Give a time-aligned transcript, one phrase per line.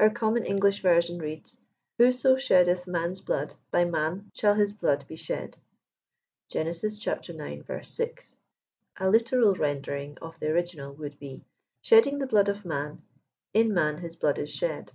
[0.00, 5.06] Our common English version reads, '* Whoso sheddeth man's blood, by man shall his blood
[5.06, 5.56] be shed,"
[6.48, 6.66] (Gen.
[6.66, 6.80] ix.
[6.82, 8.36] 6.)
[8.98, 13.02] A literal rendering of the origimd would be, '* Shedding the blood of man,
[13.54, 14.90] in man his blood is shed.'